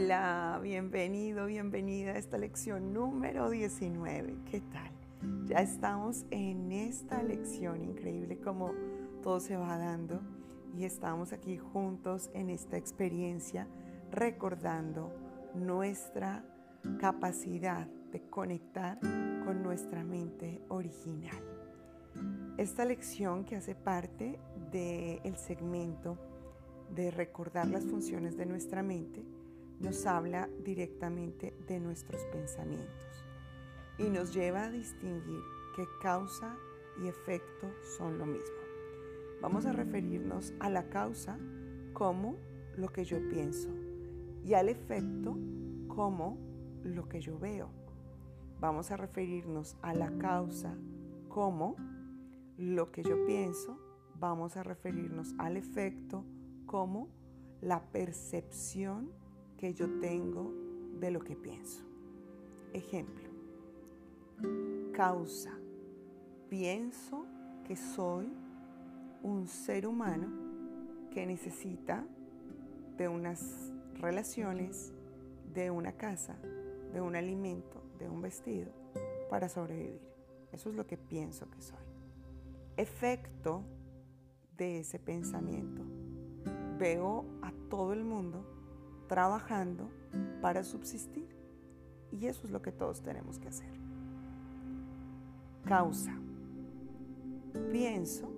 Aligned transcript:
Hola, 0.00 0.60
bienvenido, 0.62 1.46
bienvenida 1.46 2.12
a 2.12 2.18
esta 2.18 2.38
lección 2.38 2.92
número 2.92 3.50
19. 3.50 4.36
¿Qué 4.48 4.60
tal? 4.60 4.92
Ya 5.46 5.56
estamos 5.56 6.24
en 6.30 6.70
esta 6.70 7.20
lección 7.24 7.82
increíble 7.82 8.38
como 8.38 8.74
todo 9.24 9.40
se 9.40 9.56
va 9.56 9.76
dando 9.76 10.20
y 10.76 10.84
estamos 10.84 11.32
aquí 11.32 11.58
juntos 11.58 12.30
en 12.32 12.48
esta 12.48 12.76
experiencia 12.76 13.66
recordando 14.12 15.12
nuestra 15.56 16.44
capacidad 17.00 17.88
de 18.12 18.22
conectar 18.30 19.00
con 19.00 19.64
nuestra 19.64 20.04
mente 20.04 20.62
original. 20.68 21.42
Esta 22.56 22.84
lección 22.84 23.44
que 23.44 23.56
hace 23.56 23.74
parte 23.74 24.38
del 24.70 25.36
segmento 25.36 26.16
de 26.94 27.10
recordar 27.10 27.66
las 27.66 27.84
funciones 27.84 28.36
de 28.36 28.46
nuestra 28.46 28.84
mente 28.84 29.24
nos 29.80 30.06
habla 30.06 30.48
directamente 30.64 31.54
de 31.66 31.80
nuestros 31.80 32.22
pensamientos 32.26 33.24
y 33.98 34.04
nos 34.04 34.32
lleva 34.32 34.64
a 34.64 34.70
distinguir 34.70 35.42
que 35.76 35.86
causa 36.02 36.56
y 37.02 37.08
efecto 37.08 37.70
son 37.96 38.18
lo 38.18 38.26
mismo. 38.26 38.56
Vamos 39.40 39.66
a 39.66 39.72
referirnos 39.72 40.52
a 40.58 40.68
la 40.68 40.88
causa 40.88 41.38
como 41.92 42.36
lo 42.76 42.88
que 42.88 43.04
yo 43.04 43.18
pienso 43.28 43.68
y 44.44 44.54
al 44.54 44.68
efecto 44.68 45.36
como 45.88 46.38
lo 46.82 47.08
que 47.08 47.20
yo 47.20 47.38
veo. 47.38 47.70
Vamos 48.60 48.90
a 48.90 48.96
referirnos 48.96 49.76
a 49.82 49.94
la 49.94 50.10
causa 50.18 50.76
como 51.28 51.76
lo 52.56 52.90
que 52.90 53.04
yo 53.04 53.24
pienso. 53.26 53.78
Vamos 54.18 54.56
a 54.56 54.64
referirnos 54.64 55.34
al 55.38 55.56
efecto 55.56 56.24
como 56.66 57.08
la 57.60 57.82
percepción 57.92 59.12
que 59.58 59.74
yo 59.74 60.00
tengo 60.00 60.52
de 60.98 61.10
lo 61.10 61.20
que 61.20 61.36
pienso. 61.36 61.82
Ejemplo, 62.72 63.28
causa. 64.92 65.58
Pienso 66.48 67.26
que 67.66 67.76
soy 67.76 68.32
un 69.22 69.46
ser 69.48 69.86
humano 69.86 70.28
que 71.10 71.26
necesita 71.26 72.06
de 72.96 73.08
unas 73.08 73.72
relaciones, 73.94 74.92
de 75.52 75.70
una 75.70 75.92
casa, 75.92 76.36
de 76.92 77.00
un 77.00 77.16
alimento, 77.16 77.82
de 77.98 78.08
un 78.08 78.22
vestido 78.22 78.70
para 79.28 79.48
sobrevivir. 79.48 80.00
Eso 80.52 80.70
es 80.70 80.76
lo 80.76 80.86
que 80.86 80.96
pienso 80.96 81.50
que 81.50 81.60
soy. 81.60 81.78
Efecto 82.76 83.62
de 84.56 84.80
ese 84.80 84.98
pensamiento. 84.98 85.82
Veo 86.78 87.24
a 87.42 87.52
todo 87.68 87.92
el 87.92 88.04
mundo 88.04 88.57
trabajando 89.08 89.90
para 90.40 90.62
subsistir. 90.62 91.28
Y 92.12 92.26
eso 92.26 92.46
es 92.46 92.52
lo 92.52 92.62
que 92.62 92.72
todos 92.72 93.02
tenemos 93.02 93.38
que 93.38 93.48
hacer. 93.48 93.72
Causa. 95.64 96.16
Pienso 97.70 98.30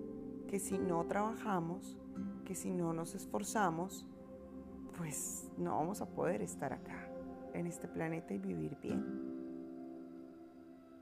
que 0.48 0.58
si 0.58 0.78
no 0.78 1.04
trabajamos, 1.04 1.98
que 2.44 2.54
si 2.54 2.72
no 2.72 2.92
nos 2.92 3.14
esforzamos, 3.14 4.06
pues 4.96 5.48
no 5.56 5.76
vamos 5.76 6.00
a 6.00 6.06
poder 6.06 6.42
estar 6.42 6.72
acá, 6.72 7.08
en 7.54 7.66
este 7.66 7.86
planeta 7.86 8.34
y 8.34 8.38
vivir 8.38 8.76
bien. 8.82 9.04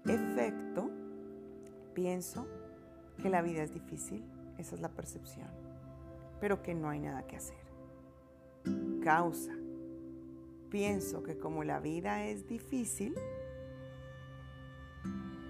Efecto. 0.05 0.91
Pienso 1.95 2.47
que 3.21 3.29
la 3.29 3.43
vida 3.43 3.63
es 3.63 3.73
difícil, 3.73 4.25
esa 4.57 4.77
es 4.77 4.81
la 4.81 4.89
percepción, 4.89 5.49
pero 6.41 6.63
que 6.63 6.75
no 6.75 6.89
hay 6.91 7.01
nada 7.01 7.27
que 7.27 7.37
hacer. 7.37 7.67
Causa 9.03 9.58
pienso 10.71 11.23
que 11.23 11.39
como 11.39 11.65
la 11.65 11.81
vida 11.81 12.27
es 12.27 12.47
difícil, 12.47 13.15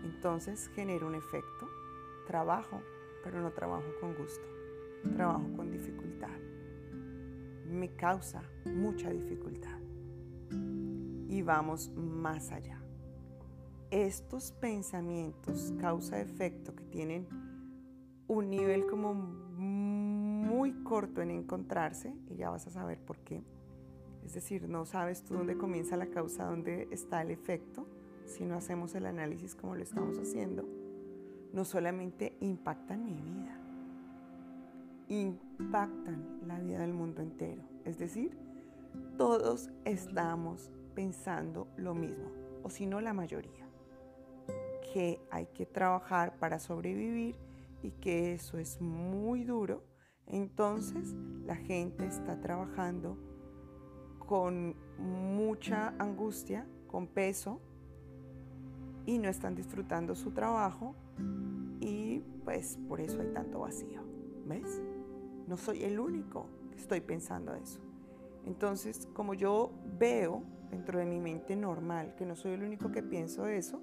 entonces 0.05 0.69
genero 0.75 1.07
un 1.07 1.15
efecto. 1.15 1.69
Trabajo, 2.27 2.81
pero 3.25 3.41
no 3.41 3.53
trabajo 3.53 3.87
con 4.01 4.15
gusto. 4.15 4.47
Trabajo 5.15 5.47
con 5.57 5.71
dificultad. 5.71 6.37
Me 7.71 7.95
causa 7.95 8.43
mucha 8.65 9.11
dificultad. 9.11 9.79
Y 11.29 11.43
vamos 11.43 11.91
más 11.95 12.51
allá. 12.51 12.83
Estos 13.91 14.53
pensamientos 14.53 15.73
causa-efecto 15.81 16.75
que 16.75 16.85
tienen 16.85 17.27
un 18.27 18.51
nivel 18.51 18.87
como 18.87 19.15
muy 19.15 20.73
corto 20.83 21.23
en 21.23 21.31
encontrarse, 21.31 22.15
y 22.29 22.37
ya 22.37 22.51
vas 22.51 22.67
a 22.67 22.71
saber 22.71 22.99
por 22.99 23.19
qué, 23.19 23.43
es 24.25 24.35
decir, 24.35 24.69
no 24.69 24.85
sabes 24.85 25.25
tú 25.25 25.35
dónde 25.35 25.57
comienza 25.57 25.97
la 25.97 26.07
causa, 26.07 26.45
dónde 26.45 26.89
está 26.91 27.23
el 27.23 27.31
efecto, 27.31 27.87
si 28.25 28.45
no 28.45 28.57
hacemos 28.57 28.95
el 28.95 29.07
análisis 29.07 29.55
como 29.55 29.75
lo 29.75 29.83
estamos 29.83 30.19
haciendo, 30.19 30.69
no 31.53 31.65
solamente 31.65 32.37
impactan 32.41 33.05
mi 33.05 33.15
vida, 33.15 33.59
impactan 35.09 36.41
la 36.47 36.59
vida 36.59 36.81
del 36.81 36.93
mundo 36.93 37.23
entero. 37.23 37.63
Es 37.85 37.99
decir, 37.99 38.37
todos 39.17 39.71
estamos 39.85 40.71
pensando 40.95 41.69
lo 41.77 41.95
mismo, 41.95 42.31
o 42.63 42.71
si 42.71 42.87
no 42.87 43.01
la 43.01 43.15
mayoría, 43.15 43.67
que 44.93 45.21
hay 45.31 45.47
que 45.47 45.67
trabajar 45.67 46.39
para 46.39 46.59
sobrevivir 46.59 47.37
y 47.83 47.93
que 47.93 48.35
eso 48.35 48.59
es 48.59 48.81
muy 48.81 49.45
duro, 49.45 49.85
entonces 50.27 51.15
la 51.45 51.57
gente 51.57 52.07
está 52.07 52.41
trabajando 52.41 53.17
con 54.29 54.77
mucha 54.99 55.95
angustia, 55.99 56.67
con 56.87 57.07
peso, 57.07 57.61
y 59.07 59.17
no 59.17 59.31
están 59.31 59.55
disfrutando 59.55 60.15
su 60.15 60.33
trabajo 60.33 60.95
y 61.81 62.21
pues 62.45 62.79
por 62.89 63.01
eso 63.01 63.23
hay 63.23 63.29
tanto 63.29 63.61
vacío. 63.61 64.03
¿Ves? 64.47 64.83
No 65.47 65.57
soy 65.57 65.83
el 65.85 65.99
único 65.99 66.47
que 66.71 66.77
estoy 66.77 67.01
pensando 67.01 67.55
eso. 67.55 67.81
Entonces, 68.45 69.09
como 69.15 69.33
yo 69.33 69.71
veo 69.99 70.43
dentro 70.71 70.99
de 70.99 71.07
mi 71.07 71.21
mente 71.21 71.57
normal 71.57 72.15
que 72.17 72.27
no 72.27 72.37
soy 72.37 72.53
el 72.53 72.63
único 72.63 72.93
que 72.93 73.03
pienso 73.03 73.47
eso 73.47 73.81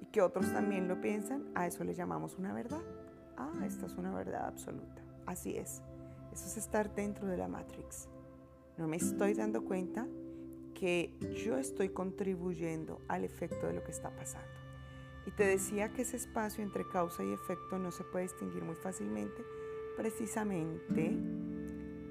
y 0.00 0.06
que 0.06 0.20
otros 0.20 0.52
también 0.52 0.88
lo 0.88 1.00
piensan, 1.00 1.44
a 1.54 1.68
eso 1.68 1.84
le 1.84 1.94
llamamos 1.94 2.36
una 2.36 2.52
verdad. 2.52 2.82
Ah, 3.36 3.52
esta 3.64 3.86
es 3.86 3.94
una 3.94 4.12
verdad 4.12 4.46
absoluta. 4.48 5.00
Así 5.26 5.56
es. 5.56 5.80
Eso 6.32 6.46
es 6.46 6.56
estar 6.56 6.92
dentro 6.92 7.28
de 7.28 7.36
la 7.36 7.46
Matrix. 7.46 8.08
No 8.80 8.88
me 8.88 8.96
estoy 8.96 9.34
dando 9.34 9.62
cuenta 9.62 10.08
que 10.72 11.12
yo 11.44 11.58
estoy 11.58 11.90
contribuyendo 11.90 13.02
al 13.08 13.24
efecto 13.24 13.66
de 13.66 13.74
lo 13.74 13.84
que 13.84 13.90
está 13.90 14.08
pasando. 14.16 14.48
Y 15.26 15.32
te 15.32 15.44
decía 15.44 15.92
que 15.92 16.00
ese 16.00 16.16
espacio 16.16 16.64
entre 16.64 16.88
causa 16.88 17.22
y 17.22 17.30
efecto 17.30 17.78
no 17.78 17.90
se 17.90 18.04
puede 18.04 18.24
distinguir 18.24 18.64
muy 18.64 18.76
fácilmente, 18.76 19.44
precisamente 19.98 21.14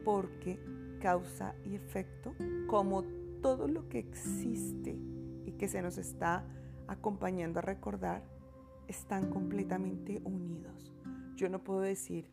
porque 0.05 0.59
causa 1.01 1.55
y 1.65 1.73
efecto, 1.73 2.35
como 2.67 3.03
todo 3.41 3.67
lo 3.67 3.89
que 3.89 3.97
existe 3.97 4.95
y 5.47 5.53
que 5.53 5.67
se 5.67 5.81
nos 5.81 5.97
está 5.97 6.45
acompañando 6.87 7.57
a 7.57 7.63
recordar, 7.63 8.23
están 8.87 9.31
completamente 9.31 10.21
unidos. 10.23 10.93
Yo 11.35 11.49
no 11.49 11.63
puedo 11.63 11.79
decir, 11.79 12.27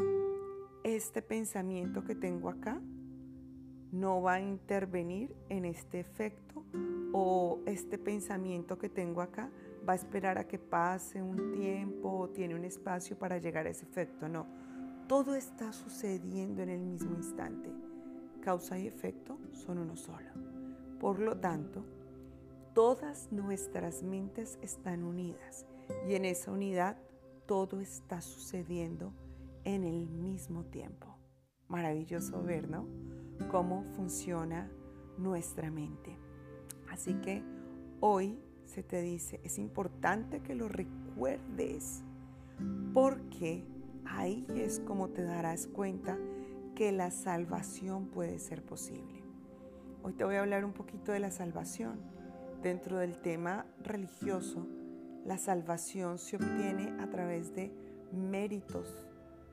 este 0.84 1.22
pensamiento 1.22 2.04
que 2.04 2.14
tengo 2.14 2.50
acá 2.50 2.82
no 4.00 4.20
va 4.20 4.34
a 4.34 4.40
intervenir 4.40 5.34
en 5.48 5.64
este 5.64 6.00
efecto 6.00 6.64
o 7.12 7.60
este 7.66 7.98
pensamiento 7.98 8.78
que 8.78 8.88
tengo 8.88 9.22
acá 9.22 9.50
va 9.88 9.94
a 9.94 9.96
esperar 9.96 10.38
a 10.38 10.46
que 10.46 10.58
pase 10.58 11.22
un 11.22 11.52
tiempo 11.52 12.10
o 12.10 12.28
tiene 12.28 12.54
un 12.54 12.64
espacio 12.64 13.18
para 13.18 13.38
llegar 13.38 13.66
a 13.66 13.70
ese 13.70 13.84
efecto. 13.84 14.28
No, 14.28 14.46
todo 15.08 15.34
está 15.34 15.72
sucediendo 15.72 16.62
en 16.62 16.70
el 16.70 16.82
mismo 16.82 17.14
instante. 17.14 17.70
Causa 18.40 18.78
y 18.78 18.86
efecto 18.86 19.38
son 19.52 19.78
uno 19.78 19.96
solo. 19.96 20.28
Por 21.00 21.18
lo 21.20 21.38
tanto, 21.38 21.84
todas 22.74 23.32
nuestras 23.32 24.02
mentes 24.02 24.58
están 24.60 25.04
unidas 25.04 25.66
y 26.08 26.14
en 26.14 26.24
esa 26.24 26.50
unidad 26.50 26.98
todo 27.46 27.80
está 27.80 28.20
sucediendo 28.20 29.12
en 29.64 29.84
el 29.84 30.08
mismo 30.08 30.64
tiempo. 30.64 31.16
Maravilloso 31.68 32.42
ver, 32.42 32.68
¿no? 32.68 32.86
Cómo 33.50 33.84
funciona 33.94 34.70
nuestra 35.18 35.70
mente. 35.70 36.16
Así 36.90 37.14
que 37.14 37.42
hoy 38.00 38.38
se 38.64 38.82
te 38.82 39.00
dice, 39.00 39.40
es 39.44 39.58
importante 39.58 40.40
que 40.40 40.54
lo 40.54 40.68
recuerdes 40.68 42.02
porque 42.92 43.64
ahí 44.04 44.46
es 44.54 44.80
como 44.80 45.08
te 45.08 45.22
darás 45.22 45.66
cuenta 45.66 46.18
que 46.74 46.92
la 46.92 47.10
salvación 47.10 48.06
puede 48.06 48.38
ser 48.38 48.62
posible. 48.62 49.22
Hoy 50.02 50.12
te 50.12 50.24
voy 50.24 50.36
a 50.36 50.40
hablar 50.40 50.64
un 50.64 50.72
poquito 50.72 51.12
de 51.12 51.20
la 51.20 51.30
salvación. 51.30 51.98
Dentro 52.62 52.98
del 52.98 53.18
tema 53.18 53.66
religioso, 53.82 54.66
la 55.24 55.38
salvación 55.38 56.18
se 56.18 56.36
obtiene 56.36 56.94
a 57.00 57.08
través 57.10 57.54
de 57.54 57.72
méritos 58.12 59.05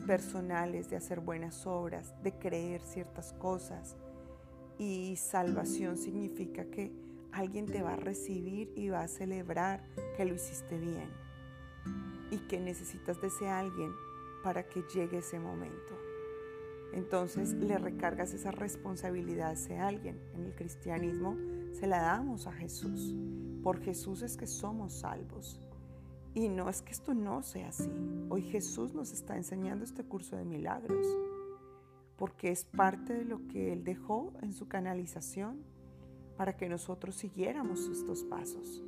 personales, 0.06 0.90
de 0.90 0.96
hacer 0.96 1.20
buenas 1.20 1.66
obras, 1.66 2.14
de 2.24 2.34
creer 2.34 2.82
ciertas 2.82 3.34
cosas, 3.34 3.96
Y 4.80 5.16
salvación 5.18 5.98
significa 5.98 6.66
que 6.66 6.92
alguien 7.32 7.68
te 7.68 7.84
va 7.84 7.94
a 7.94 7.96
recibir 7.96 8.74
y 8.76 8.90
va 8.90 9.02
a 9.02 9.08
celebrar 9.08 9.84
que 10.18 10.26
lo 10.26 10.34
hiciste 10.34 10.80
bien 10.80 11.10
y 12.32 12.40
que 12.48 12.60
necesitas 12.60 13.22
de 13.22 13.28
ese 13.28 13.48
alguien 13.48 13.92
para 14.44 14.68
que 14.68 14.84
llegue 14.94 15.20
ese 15.20 15.40
momento. 15.40 15.98
Entonces 16.94 17.54
le 17.54 17.78
recargas 17.78 18.34
esa 18.34 18.52
responsabilidad 18.52 19.50
a 19.50 19.54
ese 19.54 19.78
alguien. 19.78 20.20
En 20.34 20.46
el 20.46 20.56
cristianismo 20.56 21.38
se 21.72 21.88
la 21.88 22.02
damos 22.02 22.46
a 22.46 22.54
Jesús. 22.54 23.16
Por 23.64 23.80
Jesús 23.82 24.22
es 24.22 24.38
que 24.38 24.48
somos 24.48 24.94
salvos. 24.94 25.60
Y 26.34 26.50
no 26.50 26.70
es 26.70 26.82
que 26.82 26.92
esto 26.92 27.14
no 27.14 27.44
sea 27.44 27.70
así. 27.70 27.92
Hoy 28.30 28.42
Jesús 28.42 28.94
nos 28.94 29.12
está 29.12 29.38
enseñando 29.38 29.84
este 29.84 30.04
curso 30.04 30.36
de 30.36 30.46
milagros 30.46 31.08
porque 32.18 32.52
es 32.52 32.66
parte 32.66 33.14
de 33.14 33.26
lo 33.26 33.48
que 33.48 33.74
Él 33.74 33.84
dejó 33.84 34.34
en 34.42 34.54
su 34.54 34.68
canalización 34.68 35.64
para 36.38 36.56
que 36.56 36.70
nosotros 36.70 37.16
siguiéramos 37.16 37.88
estos 37.88 38.24
pasos. 38.24 38.84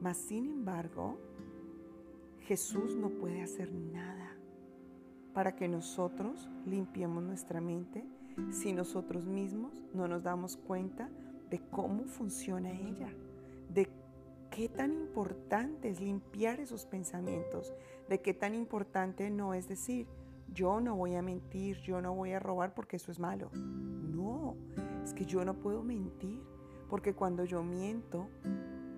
Mas, 0.00 0.16
sin 0.16 0.46
embargo, 0.46 1.18
Jesús 2.40 2.96
no 2.96 3.10
puede 3.10 3.42
hacer 3.42 3.72
nada 3.72 4.36
para 5.34 5.56
que 5.56 5.68
nosotros 5.68 6.48
limpiemos 6.66 7.22
nuestra 7.22 7.60
mente 7.60 8.04
si 8.50 8.72
nosotros 8.72 9.26
mismos 9.26 9.84
no 9.92 10.08
nos 10.08 10.22
damos 10.22 10.56
cuenta 10.56 11.10
de 11.50 11.60
cómo 11.70 12.04
funciona 12.04 12.70
ella, 12.70 13.12
de 13.68 13.88
qué 14.50 14.68
tan 14.68 14.92
importante 14.92 15.88
es 15.88 16.00
limpiar 16.00 16.60
esos 16.60 16.84
pensamientos, 16.84 17.72
de 18.08 18.20
qué 18.20 18.34
tan 18.34 18.54
importante 18.54 19.30
no 19.30 19.54
es 19.54 19.68
decir, 19.68 20.06
yo 20.52 20.80
no 20.80 20.96
voy 20.96 21.14
a 21.14 21.22
mentir, 21.22 21.78
yo 21.80 22.00
no 22.00 22.14
voy 22.14 22.32
a 22.32 22.40
robar 22.40 22.74
porque 22.74 22.96
eso 22.96 23.12
es 23.12 23.20
malo. 23.20 23.50
No, 23.52 24.56
es 25.04 25.14
que 25.14 25.24
yo 25.24 25.44
no 25.44 25.54
puedo 25.54 25.82
mentir 25.82 26.42
porque 26.88 27.14
cuando 27.14 27.44
yo 27.44 27.62
miento, 27.62 28.26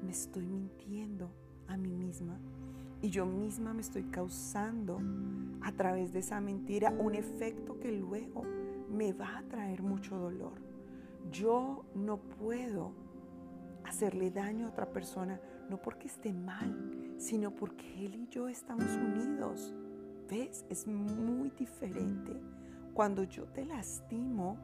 me 0.03 0.11
estoy 0.11 0.47
mintiendo 0.47 1.31
a 1.69 1.77
mí 1.77 1.95
misma 1.95 2.39
y 3.03 3.11
yo 3.11 3.27
misma 3.27 3.75
me 3.75 3.83
estoy 3.83 4.05
causando 4.05 5.01
a 5.61 5.73
través 5.73 6.13
de 6.13 6.21
esa 6.21 6.41
mentira 6.41 6.95
un 6.99 7.15
efecto 7.15 7.79
que 7.79 7.93
luego 7.93 8.45
me 8.89 9.13
va 9.13 9.39
a 9.39 9.43
traer 9.43 9.83
mucho 9.83 10.17
dolor. 10.17 10.55
Yo 11.31 11.85
no 11.95 12.19
puedo 12.19 12.93
hacerle 13.85 14.31
daño 14.31 14.67
a 14.67 14.71
otra 14.71 14.91
persona, 14.91 15.41
no 15.69 15.81
porque 15.81 16.09
esté 16.09 16.33
mal, 16.33 17.15
sino 17.19 17.55
porque 17.55 18.05
él 18.05 18.15
y 18.15 18.29
yo 18.29 18.49
estamos 18.49 18.89
unidos. 18.97 19.75
¿Ves? 20.29 20.65
Es 20.69 20.87
muy 20.87 21.51
diferente. 21.51 22.41
Cuando 22.95 23.25
yo 23.25 23.45
te 23.45 23.65
lastimo, 23.65 24.57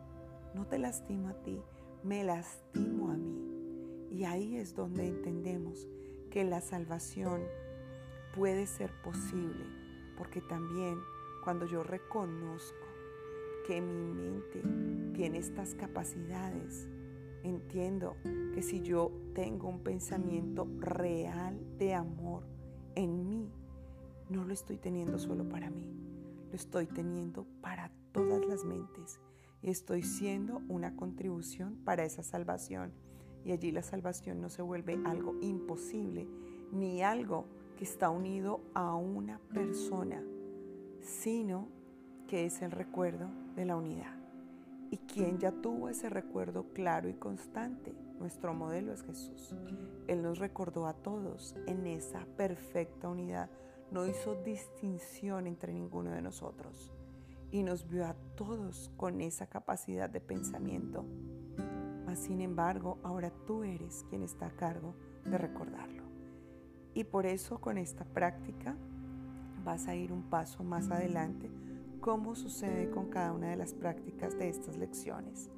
no 0.54 0.66
te 0.66 0.78
lastimo 0.78 1.28
a 1.28 1.34
ti, 1.34 1.60
me 2.02 2.24
lastimo 2.24 3.10
a 3.10 3.16
mí. 3.16 4.08
Y 4.10 4.24
ahí 4.24 4.56
es 4.56 4.74
donde 4.74 5.06
entendemos 5.06 5.86
que 6.30 6.44
la 6.44 6.60
salvación 6.60 7.42
puede 8.34 8.66
ser 8.66 8.90
posible, 9.02 9.64
porque 10.16 10.40
también 10.40 10.98
cuando 11.44 11.66
yo 11.66 11.82
reconozco 11.82 12.86
que 13.66 13.80
mi 13.80 14.12
mente 14.14 14.62
tiene 15.14 15.38
estas 15.38 15.74
capacidades, 15.74 16.88
entiendo 17.48 18.16
que 18.54 18.62
si 18.62 18.80
yo 18.80 19.10
tengo 19.34 19.68
un 19.68 19.80
pensamiento 19.80 20.68
real 20.78 21.58
de 21.78 21.94
amor 21.94 22.44
en 22.94 23.28
mí, 23.28 23.50
no 24.28 24.44
lo 24.44 24.52
estoy 24.52 24.76
teniendo 24.76 25.18
solo 25.18 25.48
para 25.48 25.70
mí, 25.70 25.86
lo 26.50 26.54
estoy 26.54 26.86
teniendo 26.86 27.46
para 27.60 27.90
todas 28.12 28.44
las 28.46 28.64
mentes 28.64 29.20
y 29.62 29.70
estoy 29.70 30.02
siendo 30.02 30.60
una 30.68 30.94
contribución 30.96 31.76
para 31.84 32.04
esa 32.04 32.22
salvación. 32.22 32.92
Y 33.44 33.52
allí 33.52 33.72
la 33.72 33.82
salvación 33.82 34.40
no 34.40 34.50
se 34.50 34.62
vuelve 34.62 34.98
algo 35.04 35.34
imposible 35.40 36.28
ni 36.72 37.02
algo 37.02 37.46
que 37.76 37.84
está 37.84 38.10
unido 38.10 38.60
a 38.74 38.94
una 38.94 39.38
persona, 39.54 40.22
sino 41.00 41.68
que 42.26 42.44
es 42.44 42.60
el 42.60 42.72
recuerdo 42.72 43.30
de 43.56 43.64
la 43.64 43.76
unidad. 43.76 44.17
Y 44.90 44.98
quien 44.98 45.38
ya 45.38 45.52
tuvo 45.52 45.88
ese 45.88 46.08
recuerdo 46.08 46.72
claro 46.72 47.08
y 47.08 47.14
constante, 47.14 47.94
nuestro 48.18 48.54
modelo 48.54 48.92
es 48.92 49.02
Jesús. 49.02 49.54
Él 50.06 50.22
nos 50.22 50.38
recordó 50.38 50.86
a 50.86 50.94
todos 50.94 51.54
en 51.66 51.86
esa 51.86 52.24
perfecta 52.36 53.08
unidad 53.08 53.50
no 53.90 54.06
hizo 54.06 54.34
distinción 54.42 55.46
entre 55.46 55.72
ninguno 55.72 56.10
de 56.10 56.20
nosotros 56.20 56.92
y 57.50 57.62
nos 57.62 57.88
vio 57.88 58.06
a 58.06 58.14
todos 58.36 58.90
con 58.96 59.20
esa 59.20 59.46
capacidad 59.46 60.10
de 60.10 60.20
pensamiento. 60.20 61.04
Mas 62.04 62.18
sin 62.18 62.40
embargo, 62.40 62.98
ahora 63.02 63.30
tú 63.46 63.64
eres 63.64 64.04
quien 64.10 64.22
está 64.22 64.46
a 64.46 64.56
cargo 64.56 64.94
de 65.24 65.38
recordarlo. 65.38 66.02
Y 66.94 67.04
por 67.04 67.26
eso 67.26 67.60
con 67.60 67.78
esta 67.78 68.04
práctica 68.04 68.76
vas 69.64 69.88
a 69.88 69.94
ir 69.94 70.12
un 70.12 70.22
paso 70.22 70.62
más 70.64 70.90
adelante, 70.90 71.50
como 72.00 72.34
sucede 72.34 72.90
con 72.90 73.08
cada 73.08 73.32
una 73.32 73.50
de 73.50 73.56
las 73.56 73.74
prácticas 73.74 74.38
de 74.38 74.48
estas 74.48 74.76
lecciones. 74.76 75.50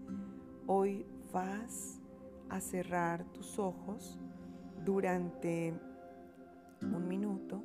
Hoy 0.66 1.06
vas 1.32 2.00
a 2.48 2.60
cerrar 2.60 3.24
tus 3.32 3.58
ojos 3.58 4.18
durante 4.84 5.74
un 6.82 7.06
minuto 7.06 7.62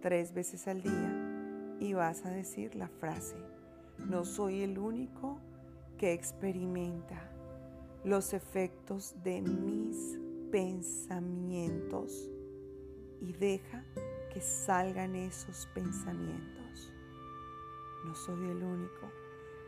tres 0.00 0.32
veces 0.32 0.66
al 0.68 0.82
día 0.82 1.76
y 1.80 1.92
vas 1.92 2.24
a 2.24 2.30
decir 2.30 2.74
la 2.74 2.88
frase, 2.88 3.36
no 4.08 4.24
soy 4.24 4.62
el 4.62 4.78
único 4.78 5.40
que 5.98 6.12
experimenta 6.12 7.30
los 8.04 8.32
efectos 8.32 9.14
de 9.22 9.42
mis 9.42 10.18
pensamientos 10.50 12.30
y 13.20 13.32
deja 13.32 13.84
que 14.32 14.40
salgan 14.40 15.16
esos 15.16 15.66
pensamientos. 15.74 16.65
No 18.06 18.14
soy 18.14 18.48
el 18.48 18.62
único 18.62 19.10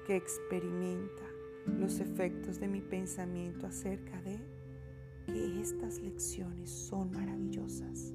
que 0.06 0.14
experimenta 0.14 1.25
los 1.67 1.99
efectos 1.99 2.61
de 2.61 2.69
mi 2.69 2.81
pensamiento 2.81 3.67
acerca 3.67 4.23
de 4.23 4.38
que 5.26 5.61
estas 5.61 5.99
lecciones 5.99 6.70
son 6.70 7.11
maravillosas. 7.11 8.14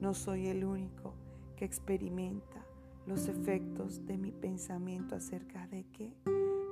No 0.00 0.14
soy 0.14 0.46
el 0.46 0.64
único 0.64 1.14
que 1.56 1.66
experimenta 1.66 2.66
los 3.06 3.28
efectos 3.28 4.06
de 4.06 4.16
mi 4.16 4.32
pensamiento 4.32 5.14
acerca 5.14 5.66
de 5.66 5.84
que 5.92 6.16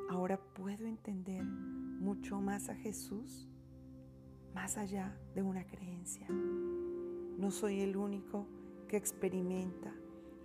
ahora 0.08 0.40
puedo 0.54 0.87
entender 0.87 1.44
mucho 1.44 2.40
más 2.40 2.70
a 2.70 2.75
Jesús 2.75 3.50
más 4.54 4.78
allá 4.78 5.14
de 5.35 5.42
una 5.42 5.66
creencia. 5.66 6.26
No 6.28 7.50
soy 7.50 7.82
el 7.82 7.99
único 7.99 8.47
que 8.88 8.97
experimenta 8.97 9.94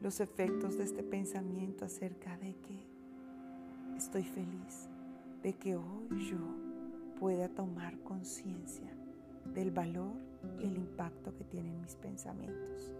los 0.01 0.19
efectos 0.19 0.77
de 0.77 0.83
este 0.83 1.03
pensamiento 1.03 1.85
acerca 1.85 2.37
de 2.37 2.55
que 2.57 2.87
estoy 3.97 4.23
feliz 4.23 4.89
de 5.41 5.53
que 5.53 5.75
hoy 5.75 6.29
yo 6.29 6.37
pueda 7.19 7.49
tomar 7.49 7.97
conciencia 7.99 8.91
del 9.53 9.71
valor 9.71 10.15
y 10.59 10.65
el 10.65 10.77
impacto 10.77 11.33
que 11.35 11.43
tienen 11.43 11.81
mis 11.81 11.95
pensamientos. 11.95 12.93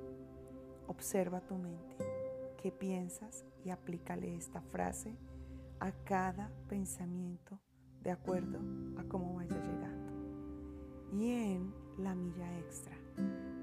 Observa 0.88 1.42
tu 1.42 1.56
mente, 1.56 1.98
qué 2.62 2.72
piensas 2.72 3.46
y 3.66 3.70
aplícale 3.70 4.36
esta 4.36 4.62
frase 4.62 5.18
a 5.80 5.92
cada 5.92 6.52
pensamiento 6.70 7.60
de 8.02 8.12
acuerdo 8.12 8.60
a 8.98 9.04
cómo 9.04 9.36
vaya 9.36 9.58
llegando. 9.58 10.14
Y 11.14 11.32
en 11.32 11.74
la 11.98 12.16
milla 12.16 12.58
extra 12.60 12.96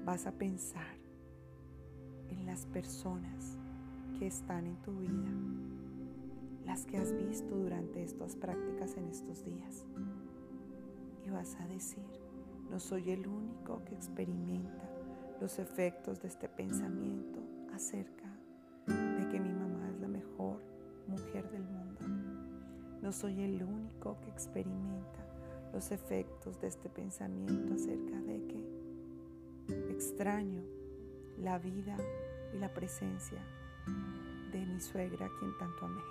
vas 0.05 0.25
a 0.25 0.31
pensar 0.31 1.04
en 2.29 2.45
las 2.45 2.65
personas 2.65 3.57
que 4.17 4.27
están 4.27 4.65
en 4.65 4.75
tu 4.77 4.91
vida, 4.99 5.29
las 6.65 6.85
que 6.85 6.97
has 6.97 7.13
visto 7.13 7.55
durante 7.55 8.03
estas 8.03 8.35
prácticas 8.35 8.97
en 8.97 9.07
estos 9.07 9.43
días. 9.43 9.85
Y 11.25 11.29
vas 11.29 11.55
a 11.59 11.67
decir, 11.67 12.05
no 12.69 12.79
soy 12.79 13.11
el 13.11 13.27
único 13.27 13.83
que 13.85 13.95
experimenta 13.95 14.89
los 15.41 15.59
efectos 15.59 16.21
de 16.21 16.27
este 16.27 16.47
pensamiento 16.47 17.39
acerca 17.73 18.29
de 18.87 19.27
que 19.29 19.39
mi 19.39 19.53
mamá 19.53 19.89
es 19.89 19.99
la 19.99 20.07
mejor 20.07 20.61
mujer 21.07 21.49
del 21.51 21.63
mundo. 21.63 22.01
No 23.01 23.11
soy 23.11 23.41
el 23.41 23.61
único 23.63 24.19
que 24.21 24.29
experimenta 24.29 25.25
los 25.73 25.91
efectos 25.91 26.59
de 26.61 26.67
este 26.67 26.89
pensamiento 26.89 27.73
acerca 27.73 28.19
de 28.21 28.47
que 28.47 29.91
extraño 29.91 30.63
la 31.37 31.59
vida 31.59 31.97
y 32.53 32.57
la 32.57 32.73
presencia 32.73 33.39
de 34.51 34.65
mi 34.65 34.79
suegra, 34.79 35.29
quien 35.39 35.57
tanto 35.57 35.85
amé. 35.85 36.01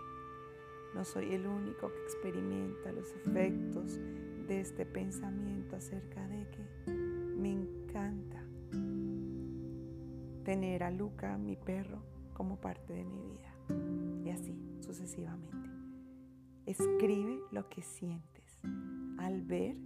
No 0.94 1.04
soy 1.04 1.32
el 1.32 1.46
único 1.46 1.88
que 1.88 2.02
experimenta 2.02 2.92
los 2.92 3.10
efectos 3.12 3.98
de 4.46 4.60
este 4.60 4.86
pensamiento 4.86 5.76
acerca 5.76 6.26
de 6.28 6.48
que 6.50 6.92
me 6.92 7.50
encanta 7.50 8.44
tener 10.44 10.84
a 10.84 10.90
Luca, 10.90 11.36
mi 11.38 11.56
perro, 11.56 12.02
como 12.34 12.60
parte 12.60 12.92
de 12.92 13.04
mi 13.04 13.20
vida. 13.22 13.54
Y 14.24 14.30
así 14.30 14.56
sucesivamente. 14.80 15.70
Escribe 16.66 17.40
lo 17.50 17.68
que 17.68 17.82
sientes 17.82 18.60
al 19.18 19.42
ver 19.42 19.76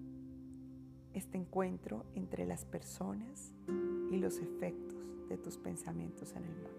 este 1.14 1.38
encuentro 1.38 2.04
entre 2.14 2.44
las 2.44 2.64
personas 2.64 3.54
y 4.10 4.16
los 4.18 4.38
efectos 4.38 4.98
de 5.28 5.38
tus 5.38 5.56
pensamientos 5.58 6.32
en 6.32 6.44
el 6.44 6.54
mundo. 6.54 6.70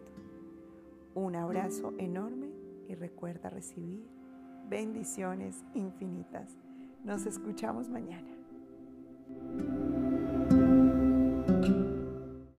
Un 1.15 1.35
abrazo 1.35 1.93
enorme 1.97 2.49
y 2.87 2.95
recuerda 2.95 3.49
recibir 3.49 4.05
bendiciones 4.69 5.63
infinitas. 5.73 6.57
Nos 7.03 7.25
escuchamos 7.25 7.89
mañana. 7.89 8.29